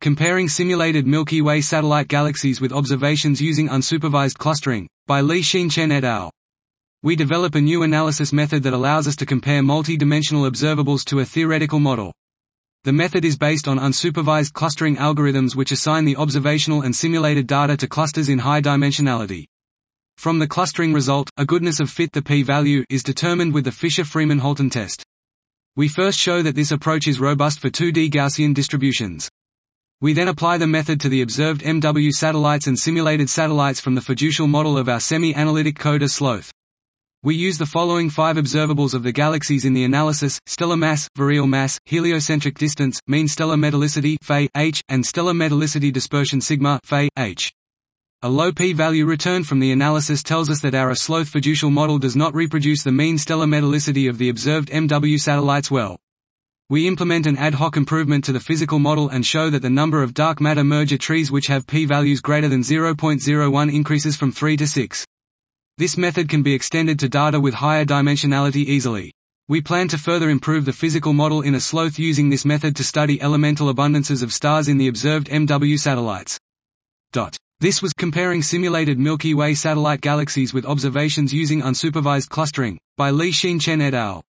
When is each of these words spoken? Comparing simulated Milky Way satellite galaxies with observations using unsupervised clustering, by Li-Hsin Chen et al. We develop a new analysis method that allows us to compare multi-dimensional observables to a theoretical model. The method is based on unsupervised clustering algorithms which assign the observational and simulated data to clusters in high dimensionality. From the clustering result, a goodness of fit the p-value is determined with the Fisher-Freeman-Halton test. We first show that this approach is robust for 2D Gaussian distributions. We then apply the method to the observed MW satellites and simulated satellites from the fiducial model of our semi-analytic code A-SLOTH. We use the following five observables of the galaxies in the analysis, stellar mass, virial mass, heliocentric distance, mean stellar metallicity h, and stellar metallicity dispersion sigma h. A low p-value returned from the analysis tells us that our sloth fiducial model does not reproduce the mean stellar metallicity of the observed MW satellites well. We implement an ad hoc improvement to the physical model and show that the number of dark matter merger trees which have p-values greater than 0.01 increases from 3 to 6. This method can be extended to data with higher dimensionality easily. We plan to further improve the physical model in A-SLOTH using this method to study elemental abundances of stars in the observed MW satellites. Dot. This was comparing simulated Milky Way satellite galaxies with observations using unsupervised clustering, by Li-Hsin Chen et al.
Comparing 0.00 0.48
simulated 0.48 1.08
Milky 1.08 1.42
Way 1.42 1.60
satellite 1.60 2.06
galaxies 2.06 2.60
with 2.60 2.72
observations 2.72 3.40
using 3.40 3.68
unsupervised 3.68 4.38
clustering, 4.38 4.88
by 5.08 5.20
Li-Hsin 5.20 5.68
Chen 5.72 5.90
et 5.90 6.04
al. 6.04 6.30
We 7.02 7.16
develop 7.16 7.56
a 7.56 7.60
new 7.60 7.82
analysis 7.82 8.32
method 8.32 8.62
that 8.62 8.72
allows 8.72 9.08
us 9.08 9.16
to 9.16 9.26
compare 9.26 9.60
multi-dimensional 9.60 10.48
observables 10.48 11.04
to 11.06 11.18
a 11.18 11.24
theoretical 11.24 11.80
model. 11.80 12.12
The 12.84 12.92
method 12.92 13.24
is 13.24 13.36
based 13.36 13.66
on 13.66 13.80
unsupervised 13.80 14.52
clustering 14.52 14.98
algorithms 14.98 15.56
which 15.56 15.72
assign 15.72 16.04
the 16.04 16.16
observational 16.16 16.82
and 16.82 16.94
simulated 16.94 17.48
data 17.48 17.76
to 17.78 17.88
clusters 17.88 18.28
in 18.28 18.38
high 18.38 18.60
dimensionality. 18.60 19.46
From 20.16 20.38
the 20.38 20.46
clustering 20.46 20.92
result, 20.92 21.28
a 21.38 21.44
goodness 21.44 21.80
of 21.80 21.90
fit 21.90 22.12
the 22.12 22.22
p-value 22.22 22.84
is 22.88 23.02
determined 23.02 23.52
with 23.52 23.64
the 23.64 23.72
Fisher-Freeman-Halton 23.72 24.70
test. 24.70 25.02
We 25.74 25.88
first 25.88 26.20
show 26.20 26.40
that 26.42 26.54
this 26.54 26.70
approach 26.70 27.08
is 27.08 27.18
robust 27.18 27.58
for 27.58 27.68
2D 27.68 28.10
Gaussian 28.10 28.54
distributions. 28.54 29.28
We 30.00 30.12
then 30.12 30.28
apply 30.28 30.58
the 30.58 30.68
method 30.68 31.00
to 31.00 31.08
the 31.08 31.22
observed 31.22 31.62
MW 31.62 32.12
satellites 32.12 32.68
and 32.68 32.78
simulated 32.78 33.28
satellites 33.28 33.80
from 33.80 33.96
the 33.96 34.00
fiducial 34.00 34.48
model 34.48 34.78
of 34.78 34.88
our 34.88 35.00
semi-analytic 35.00 35.76
code 35.76 36.02
A-SLOTH. 36.02 36.52
We 37.24 37.34
use 37.34 37.58
the 37.58 37.66
following 37.66 38.08
five 38.08 38.36
observables 38.36 38.94
of 38.94 39.02
the 39.02 39.10
galaxies 39.10 39.64
in 39.64 39.72
the 39.72 39.82
analysis, 39.82 40.38
stellar 40.46 40.76
mass, 40.76 41.08
virial 41.18 41.48
mass, 41.48 41.80
heliocentric 41.84 42.56
distance, 42.58 43.00
mean 43.08 43.26
stellar 43.26 43.56
metallicity 43.56 44.16
h, 44.56 44.80
and 44.88 45.04
stellar 45.04 45.32
metallicity 45.32 45.92
dispersion 45.92 46.40
sigma 46.40 46.78
h. 47.18 47.52
A 48.22 48.28
low 48.28 48.52
p-value 48.52 49.04
returned 49.04 49.48
from 49.48 49.58
the 49.58 49.72
analysis 49.72 50.22
tells 50.22 50.48
us 50.48 50.60
that 50.60 50.76
our 50.76 50.94
sloth 50.94 51.32
fiducial 51.32 51.72
model 51.72 51.98
does 51.98 52.14
not 52.14 52.36
reproduce 52.36 52.84
the 52.84 52.92
mean 52.92 53.18
stellar 53.18 53.46
metallicity 53.46 54.08
of 54.08 54.18
the 54.18 54.28
observed 54.28 54.68
MW 54.68 55.18
satellites 55.18 55.72
well. 55.72 55.98
We 56.70 56.86
implement 56.86 57.26
an 57.26 57.38
ad 57.38 57.54
hoc 57.54 57.78
improvement 57.78 58.24
to 58.24 58.32
the 58.32 58.40
physical 58.40 58.78
model 58.78 59.08
and 59.08 59.24
show 59.24 59.48
that 59.48 59.62
the 59.62 59.70
number 59.70 60.02
of 60.02 60.12
dark 60.12 60.38
matter 60.38 60.62
merger 60.62 60.98
trees 60.98 61.30
which 61.30 61.46
have 61.46 61.66
p-values 61.66 62.20
greater 62.20 62.46
than 62.46 62.60
0.01 62.60 63.74
increases 63.74 64.16
from 64.16 64.32
3 64.32 64.58
to 64.58 64.66
6. 64.66 65.06
This 65.78 65.96
method 65.96 66.28
can 66.28 66.42
be 66.42 66.52
extended 66.52 66.98
to 66.98 67.08
data 67.08 67.40
with 67.40 67.54
higher 67.54 67.86
dimensionality 67.86 68.66
easily. 68.66 69.14
We 69.48 69.62
plan 69.62 69.88
to 69.88 69.96
further 69.96 70.28
improve 70.28 70.66
the 70.66 70.74
physical 70.74 71.14
model 71.14 71.40
in 71.40 71.54
A-SLOTH 71.54 71.98
using 71.98 72.28
this 72.28 72.44
method 72.44 72.76
to 72.76 72.84
study 72.84 73.18
elemental 73.22 73.72
abundances 73.72 74.22
of 74.22 74.34
stars 74.34 74.68
in 74.68 74.76
the 74.76 74.88
observed 74.88 75.28
MW 75.28 75.78
satellites. 75.78 76.38
Dot. 77.12 77.34
This 77.60 77.80
was 77.80 77.94
comparing 77.94 78.42
simulated 78.42 78.98
Milky 78.98 79.32
Way 79.32 79.54
satellite 79.54 80.02
galaxies 80.02 80.52
with 80.52 80.66
observations 80.66 81.32
using 81.32 81.62
unsupervised 81.62 82.28
clustering, 82.28 82.78
by 82.98 83.10
Li-Hsin 83.10 83.58
Chen 83.58 83.80
et 83.80 83.94
al. 83.94 84.22